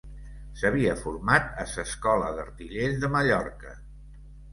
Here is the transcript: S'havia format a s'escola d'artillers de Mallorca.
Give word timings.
S'havia 0.59 0.93
format 1.01 1.51
a 1.63 1.65
s'escola 1.73 2.31
d'artillers 2.39 2.97
de 3.05 3.11
Mallorca. 3.17 3.75